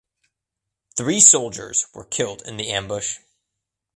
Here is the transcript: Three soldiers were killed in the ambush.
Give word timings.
Three 0.97 1.19
soldiers 1.19 1.85
were 1.93 2.05
killed 2.05 2.41
in 2.41 2.57
the 2.57 2.71
ambush. 2.71 3.19